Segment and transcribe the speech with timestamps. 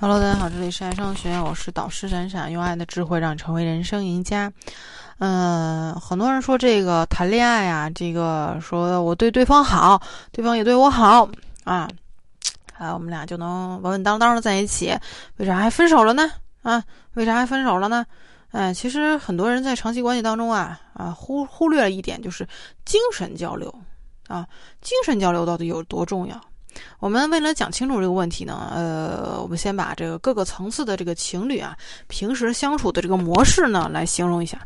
[0.00, 4.52] Hello，大家好，这里是爱上学院，我是导师闪闪，用爱的智慧让你成为人生赢家。
[5.18, 10.00] 嗯，很多人说这个谈恋爱呀，这个说我对对方好，
[10.30, 11.28] 对方也对我好
[11.64, 11.88] 啊，
[12.78, 14.96] 啊，我们俩就能稳稳当当的在一起，
[15.38, 16.30] 为啥还分手了呢？
[16.62, 16.80] 啊，
[17.14, 18.06] 为啥还分手了呢？
[18.52, 22.46] 哎，其实很多人在长期关系当中啊啊忽忽略了一点，就是
[22.84, 23.74] 精神交流
[24.28, 24.46] 啊，
[24.80, 26.40] 精神交流到底有多重要？
[26.98, 31.76] 我们为了讲清楚这个问题呢，呃，我们先把这个各个层次的这个情侣啊，
[32.06, 34.58] 平时相处的这个模式呢，来形容一下。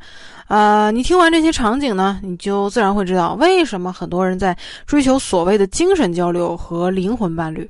[0.48, 7.68] 呃，你听完这些场景呢，你就自然会知道为什么很多人在追求所谓的精神交流和灵魂伴侣。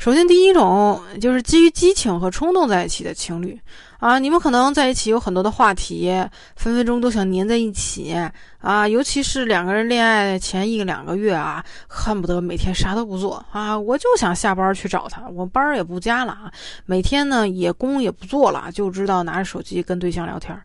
[0.00, 3.60] 首先，第一种就是基于激情和冲动在一起的情侣
[3.98, 6.10] 啊，你们可能在一起有很多的话题，
[6.56, 8.16] 分分钟都想黏在一起
[8.62, 8.88] 啊。
[8.88, 16.50] 尤其是两个人恋爱前一两个月啊，恨不得每天啥都不做啊，我就想下班去找他，我班也不加了啊，
[16.86, 20.58] 每天呢也工也不做了，就知道拿着手机跟对象聊天。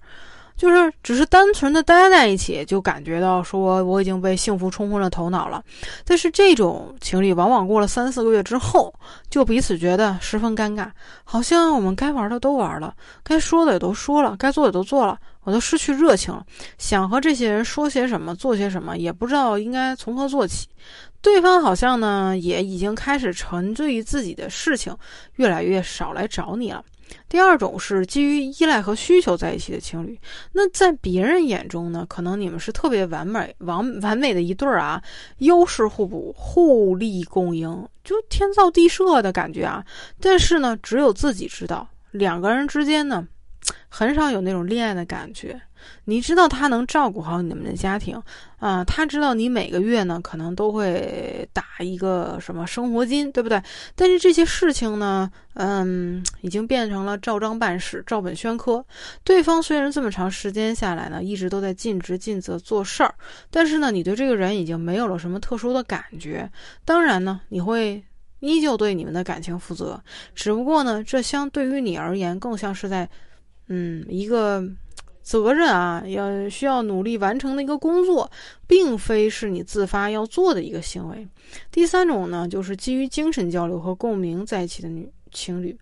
[0.57, 5.63] 就是只是单纯的待在一起，就感觉到说我已经被幸福冲昏了头脑了。
[6.05, 8.93] 但是这种情侣往往过了三四个月之后，
[9.29, 10.89] 就彼此觉得十分尴尬，
[11.23, 16.45] 好像我们该玩的都玩了，该说的也都说了，该做的都做了，我都失去热情了。
[16.77, 20.67] 想和这些人说些什么，做些什么，也不知道应该从何做起。
[21.21, 24.95] 对方好像呢，也已经开始沉醉于自己的事情，
[25.35, 26.83] 越来越少来找你了。
[27.29, 30.19] 第二种是基于依赖和需求在一起的情侣，
[30.53, 35.01] 那在别人眼中呢，可能你们是特别完美、完完美的一对儿啊，
[35.39, 39.85] 优势互补、互利共赢，就天造地设的感觉啊。
[40.19, 43.27] 但是呢，只有自己知道，两个人之间呢。
[43.89, 45.59] 很少有那种恋爱的感觉，
[46.03, 48.21] 你知道他能照顾好你们的家庭
[48.59, 53.61] 啊，他知道你每个月呢可能都会打一个什么生活金，对不对？
[53.95, 58.85] 但是这些事情呢，嗯，已经变成了照章办事、照本宣科。
[59.23, 63.15] 对方虽然这么长时间下来呢，一直都在尽职尽责做事儿，
[63.49, 66.49] 但是呢，你对这个人已经没有了什么特殊的感觉。
[66.83, 68.03] 当然呢，你会
[68.41, 70.01] 依旧对你们的感情负责，
[70.35, 73.09] 只不过呢，这相对于你而言，更像是在。
[73.67, 74.63] 嗯，一个
[75.21, 78.29] 责任啊，要需要努力完成的一个工作，
[78.67, 81.27] 并非是你自发要做的一个行为。
[81.71, 85.75] 第三种呢，就是基于精神交流和共鸣在一起的女情侣，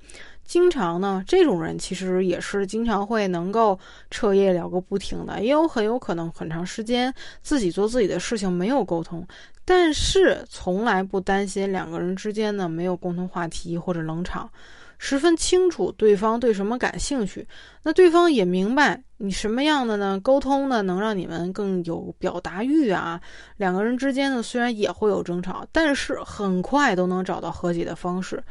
[0.46, 3.78] 经常呢，这种人其实也是经常会能够
[4.10, 9.28] 彻夜聊个不停的，也有很有可能很长时间自己做自己的事情没有沟通，
[9.66, 14.50] 但是从来不担心两个人之间呢没有共同话题或者冷场。
[15.06, 17.46] 十分清楚对方对什么感兴趣，
[17.84, 20.18] 那对方也明白你什么样的呢？
[20.24, 23.20] 沟通呢，能让你们更有表达欲啊。
[23.58, 28.42] 两个人之间呢，虽然也会有争吵，但是很快都能找到和解的方式。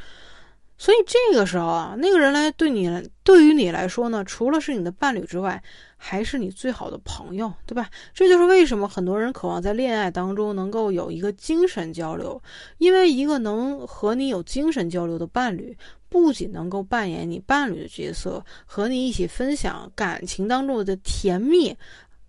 [0.76, 5.62] 所以这个时候啊，那个人来对你，对于你来说呢，除了是你的伴侣之外，
[5.96, 7.88] 还是你最好的朋友，对吧？
[8.12, 12.42] 这就是为什么很多人渴望在恋爱当中能够有一个精神交流，
[12.76, 15.74] 因为一个能和你有精神交流的伴侣，
[16.12, 21.74] 不仅能够扮演你伴侣的角色，和你一起分享感情当中的甜蜜，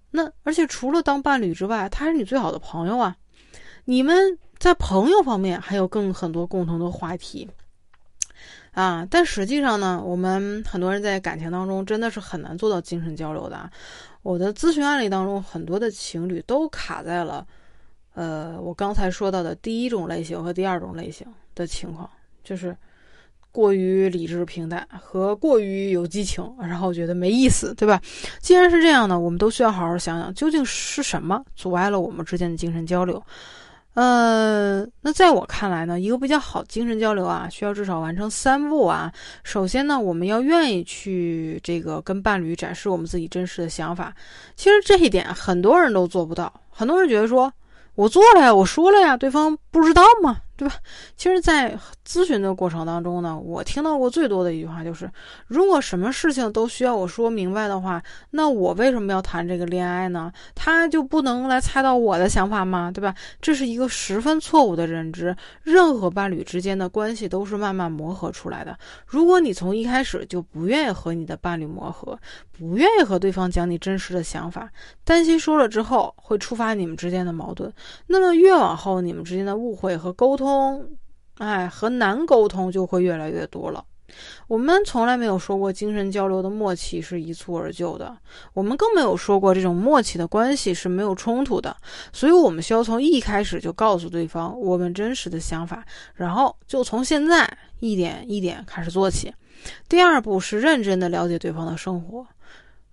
[0.10, 3.14] 那而且除了当伴侣之外，他是你最好的朋友啊。
[3.84, 7.50] 你们在朋友方面还有更很多共同的话题。
[8.72, 13.70] 啊，但实际上呢，我们很多人在感情当中真的是很难做到精神交流的。
[14.24, 17.46] 我的咨询案例当中，很多的情侣都卡在了，
[18.16, 22.10] 呃，我刚才说到的第一种类型和第二种类型的情况，
[22.44, 22.76] 就是
[23.54, 28.02] 过于理智平淡和过于有激情，然后觉得没意思，对吧？
[28.42, 33.22] 既然是这样呢，我们都需要好好想想，究竟是什么阻碍了我们之间的精神交流。
[33.94, 39.14] 呃，那在我看来呢，一个比较好精神交流啊，需要至少完成三步啊。
[39.44, 44.12] 首先呢，我们要愿意去这个跟伴侣展示我们自己真实的想法。
[44.56, 47.54] 其实这一点很多人都做不到，很多人觉得说。
[47.96, 50.38] 我做了呀，我说了呀，对方不知道吗？
[50.64, 50.76] 对吧？
[51.18, 55.12] 其实，在咨询的过程当中呢，我听到过最多的一句话就是：
[55.48, 60.32] 如果什么事情都需要我说明白的话，那我为什么要谈这个恋爱呢？
[60.56, 62.90] 他就不能来猜到我的想法吗？
[62.90, 63.14] 对吧？
[63.42, 65.36] 这是一个十分错误的认知。
[65.64, 68.78] 任何伴侣之间的关系都是慢慢磨合出来的。
[69.06, 72.18] 如果你从一开始就不愿意和你的伴侣磨合，
[72.58, 74.70] 不愿意和对方讲你真实的想法，
[75.04, 77.74] 担心说了之后会触发你们之间的矛盾。
[78.08, 80.98] 那么越往后，你们之间的误会和沟通，通
[81.40, 83.84] 哎，和难沟通就会越来越多了。
[84.48, 88.16] 我们从来没有说过精神交流的默契是一蹴而就的，
[88.54, 91.76] 我们更没有说过这种默契的关系是没有冲突的。
[92.12, 95.84] 所以，我们需要从一开始就告诉对方我们真实的想法，
[96.14, 99.34] 然后就从现在一点一点开始做起。
[99.90, 102.28] 第二步是认真的了解对方的生活。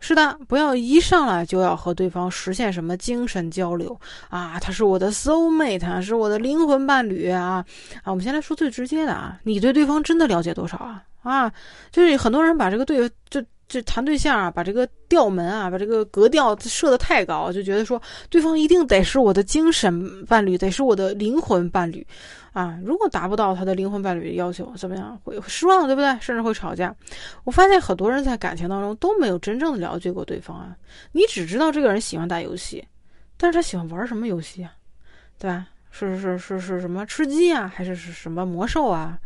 [0.00, 3.97] 是的，不要一上来就要和对方实现什么精神交流
[4.31, 4.58] 啊！
[4.58, 7.64] 他是我的 soul mate，是我的灵魂伴侣啊！
[8.02, 11.02] 啊，我们先来说最直接的啊，你对对方真的了解多少啊？
[11.23, 11.52] 啊，
[11.93, 18.00] 就是很多人把这个对就就谈对象啊，把这个调门啊，把这个格调设的太高，就觉得说
[18.31, 22.05] 对方一定得是我的精神伴侣，得是我的灵魂伴侣。
[22.52, 25.17] 啊，如果达不到他的灵魂伴侣的要求，怎么样？
[25.23, 26.11] 会失望，对不对？
[26.20, 26.94] 甚至会吵架。
[27.44, 30.76] 我发现很多人在感情当中都没有真正的了解过对方啊。
[31.12, 32.85] 你只知道这个人喜欢打游戏，
[33.37, 34.73] 但是他喜欢玩什么游戏啊？
[35.38, 35.69] 对吧？
[35.93, 39.19] 是是是是什么吃鸡啊，还是是什么魔兽啊？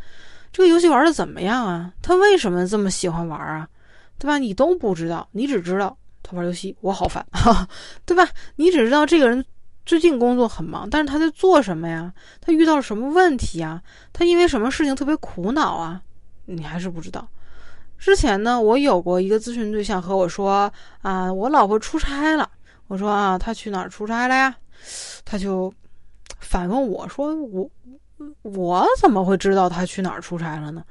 [0.52, 1.92] 这个游戏玩的怎么样啊？
[2.02, 3.68] 他为什么这么喜欢玩啊？
[4.18, 4.38] 对吧？
[4.38, 7.26] 你都不知道，你只知道他玩游戏，我好烦，
[8.04, 8.28] 对吧？
[8.56, 9.44] 你只知道这个人。
[9.86, 12.12] 最近工作很忙，但是他在做什么呀？
[12.40, 13.82] 他遇到了什么问题呀？
[14.12, 16.00] 他因为什么事情特别苦恼啊？
[16.46, 17.28] 你还是不知道。
[17.98, 20.72] 之前呢，我有过一个咨询对象和我说
[21.02, 22.50] 啊，我老婆出差了。
[22.86, 24.54] 我说啊，她去哪儿出差了呀？
[25.24, 25.72] 他就
[26.40, 27.70] 反问我说，我
[28.42, 30.84] 我怎么会知道他去哪儿出差了呢？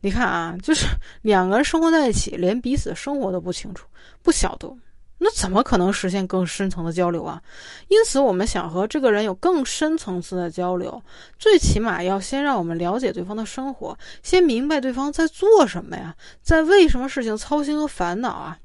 [0.00, 0.86] 你看啊，就是
[1.22, 3.86] 两个人生活在一起，连彼此生活都不清楚，
[4.22, 4.74] 不晓得。
[5.22, 7.42] 那怎么可能实现更深层的交流啊？
[7.88, 11.02] 因此，我们想和这个人有更深层次的交流，
[11.38, 18.58] 最起码要先让我们了解对方的生活，先明白对方在做什么呀，在为什么事情操心和烦恼啊，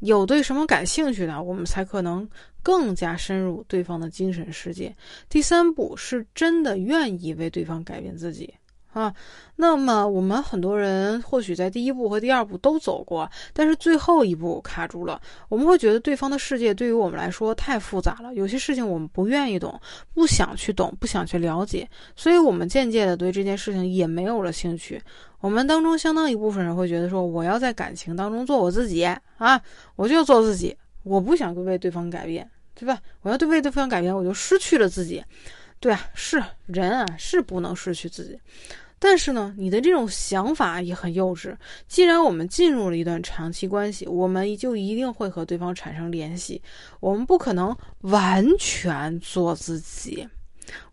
[0.00, 2.28] 有对什么感兴趣的，我们才可能
[2.62, 4.92] 更加深入对方的精神世界。
[5.28, 8.52] 第三步是真的愿意为对方改变自己。
[8.96, 9.14] 啊，
[9.56, 15.20] 那么我们很多人或许在第一步和第二步都走过，但是最后一步卡住了。
[15.50, 19.78] 我们会觉得对方的世界对于我们来说太复杂了，有些事情我们不愿意懂，
[20.14, 24.98] 不想去懂，不想去了解，所以我们渐渐的对这件事情也没有了兴趣。
[25.40, 29.60] 我们当中相当一部分人会觉得说，我要在感情当中做我自己啊，
[29.94, 32.98] 我就做自己，我不想为对方改变，对吧？
[33.20, 35.22] 我要对为对方改变，我就失去了自己。
[35.78, 38.40] 对啊，是人啊，是不能失去自己。
[38.98, 41.54] 但是呢，你的这种想法也很幼稚。
[41.86, 46.60] 既然我们进入了一段长期关系，我们就一定会和对方产生联系。
[47.00, 50.26] 我们不可能完全做自己，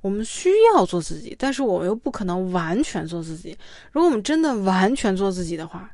[0.01, 3.57] 我们需要做自己，但是我们又不可能完全做自己。
[3.91, 5.89] 如果我们真的完全做自己的话，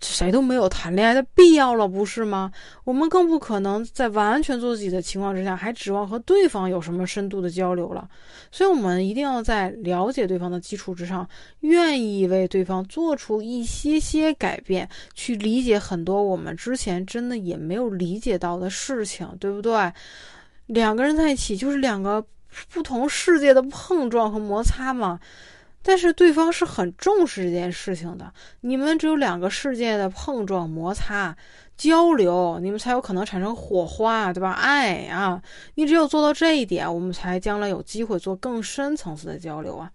[0.00, 2.50] 谁都没有谈恋爱的必要了，不是吗？
[2.84, 8.08] 我们更不可能在完全做自己的情况之下，还指望和对方有什么深度的交流了。
[8.50, 11.28] 所以，我们一定要在了解对方的基础之上，
[11.60, 19.92] 愿意为对方做出一些些改变，去理解很多我们之前真的也没有理解到的事情，对不对？
[20.66, 22.24] 两个人在一起就是两个
[22.72, 25.18] 不同世界的碰撞和摩擦嘛。
[25.88, 28.30] 但是对方是很重视这件事情的，
[28.60, 31.34] 你们只有两个世界的碰撞、摩擦、
[31.78, 34.52] 交流，你们才有可能产生火花，对吧？
[34.52, 35.42] 爱啊，
[35.76, 39.90] 你只有做到这一点，我们才将来有机会做更深层次的交流啊。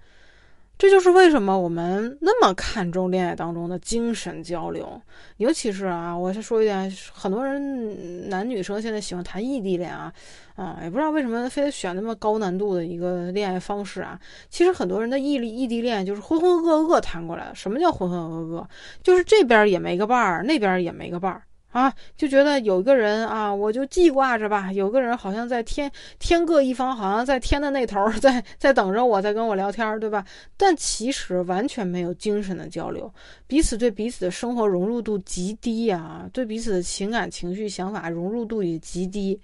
[0.75, 5.01] 这就是为什么我们那么看重恋爱当中的精神交流，
[5.37, 10.11] 尤其是啊，我先说一点，很多人男女生现在喜欢谈异地恋啊，
[10.55, 14.19] 啊，也不知道为什么非得选那么高难度的一个恋爱方式啊。
[14.49, 17.55] 其实很多人的异地异地恋就是浑浑噩噩谈过来的。
[17.55, 18.65] 什么叫浑浑噩噩？
[19.01, 21.43] 就是这边也没个伴儿，那边也没个伴儿。
[21.73, 24.71] 啊，就觉得有一个人啊，我就记挂着吧。
[24.71, 30.23] 有个人好像在天天各一方，好像在天的那头，在在等着我，在跟我聊天，对吧？
[30.55, 33.11] 但其实完全没有精神的交流，
[33.47, 39.39] 彼此对彼此的生活融入度极低呀，对彼此的情感情绪想法融入度也极低。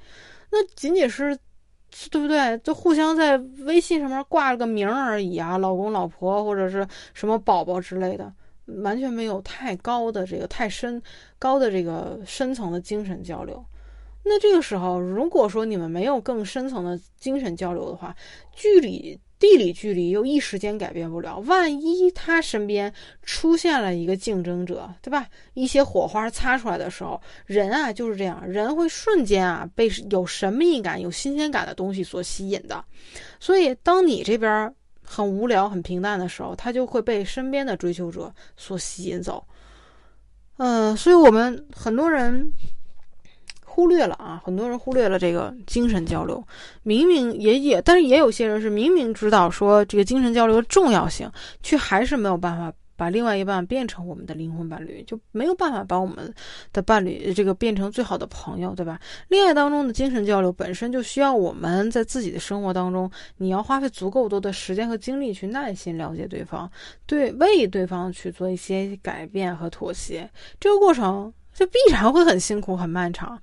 [0.52, 1.36] 那仅仅是，
[2.12, 2.56] 对不对？
[2.60, 8.32] 就互相在微信上面挂了个名而已啊，老公、老婆或者是什么宝宝之类的。
[8.84, 11.02] 完全没有太高的这个太深
[11.38, 13.64] 高的这个深层的精神交流。
[14.24, 18.16] 那这个时候，如果说你们没有更深层的精神交流的话，
[18.54, 21.40] 距离地理距离又一时间改变不了。
[21.48, 25.26] 万一他身边出现了一个竞争者，对吧？
[25.54, 32.84] 一些火花擦出来的时候，人啊就是这样，人会瞬间啊被有神秘感、有新鲜感的东西所吸引的。
[33.40, 34.74] 所以，当你这边。
[35.12, 39.44] 很无聊、很平淡的时候，他就会被身边的追求者所吸引走。
[40.58, 42.52] 嗯，所以我们很多人
[43.66, 46.46] 忽略了啊，很多人忽略了这个精神交流。
[46.84, 51.28] 明明也也，但是也有些人是明明知道说这个精神交流的重要性，
[51.64, 56.34] 却还是没有办法把另外一半变成我们的灵魂伴侣，就没有办法把我们
[56.74, 59.00] 的伴侣这个变成最好的朋友，对吧？
[59.30, 66.70] 恋爱当中的精神交流本身就需要我们在自己的生活当中，你要花费足够多的时间和精力去耐心了解对方，
[67.06, 70.30] 对为对方去做一些改变和妥协，
[70.60, 73.42] 这个过程就必然会很辛苦、很漫长。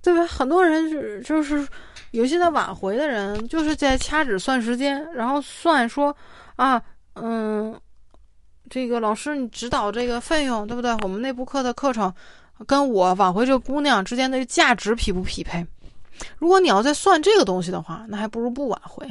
[0.00, 0.24] 对吧？
[0.24, 1.66] 很多人是就是
[2.12, 6.16] 有些在挽回的人，就是在掐指算时间，然后算说
[6.54, 6.80] 啊，
[7.14, 7.78] 嗯，
[8.70, 10.94] 这个老师你指导这个费用对不对？
[11.02, 12.12] 我们内部课的课程
[12.66, 15.66] 跟我挽回这个姑娘之间的价值匹不匹配？
[16.38, 19.08] 如果你要再算这个东西的话，那还不如不挽回。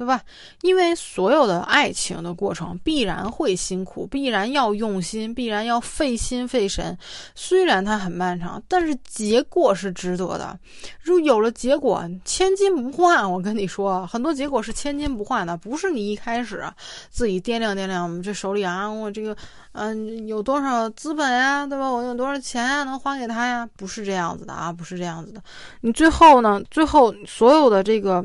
[0.00, 0.18] 对吧？
[0.62, 6.96] 因为所有的爱情的过程必然会辛苦，必然要用心，必然要费心费神。
[7.34, 10.58] 虽然它很漫长，但是结果是值得的。
[11.02, 13.30] 如有了结果，千金不换。
[13.30, 16.64] 我跟你说，很多结果是千金不换的，不是你一开始
[17.10, 19.36] 自己掂量掂量，我们这手里啊，我这个
[19.72, 21.90] 嗯有多少资本呀，对吧？
[21.90, 23.68] 我有多少钱呀，能还给他呀？
[23.76, 25.42] 不是这样子的啊，不是这样子的。
[25.82, 26.58] 你最后呢？
[26.70, 28.24] 最后所有的这个。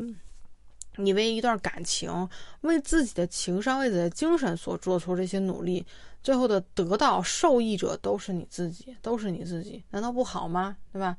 [0.96, 2.28] 你为一段感情，
[2.62, 5.84] 为自己的情商，为自己的精神所做出这些努力，
[6.22, 10.76] 最后的得到受益者都是你自己，都是你自己，难道不好吗？
[10.92, 11.16] 对吧？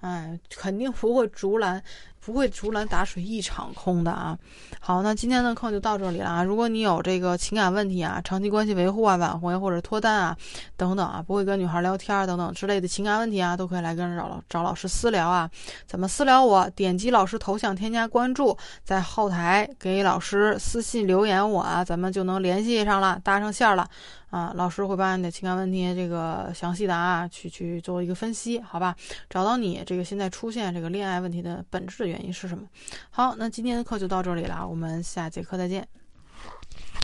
[0.00, 1.82] 哎，肯定不会竹篮。
[2.24, 4.38] 不会竹篮打水一场空的啊！
[4.78, 6.42] 好，那今天的课就到这里了啊！
[6.44, 10.36] 如果你有这个情感问题啊、长期关系维护啊、挽回或者脱单啊
[10.76, 15.50] 等等啊，不会跟女孩聊天等等之类的情感问题啊，都可以来跟找找老师私聊啊！
[15.86, 16.68] 怎么私聊我？
[16.70, 23.88] 点击老师头像添加关注，在后台给老师私信留言我啊，咱们就能联系上了，搭上线了
[24.28, 24.52] 啊！
[24.54, 28.94] 老师会把你的情感问题这个详细的啊去去做一个分析，好吧？
[29.30, 32.09] 找到你这个现在出现这个恋爱问题的本质。
[32.10, 32.68] 原因是什么？
[33.10, 35.88] 好，那今天的课就到这里了，我们下节课再见。